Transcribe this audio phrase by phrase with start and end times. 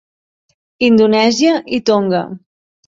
[0.89, 2.27] Indonèsia i Tonga.